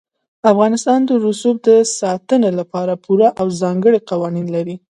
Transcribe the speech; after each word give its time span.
افغانستان 0.51 0.99
د 1.05 1.11
رسوب 1.25 1.55
د 1.67 1.69
ساتنې 1.99 2.51
لپاره 2.59 2.93
پوره 3.03 3.29
او 3.39 3.47
ځانګړي 3.61 3.99
قوانین 4.09 4.47
لري. 4.55 4.75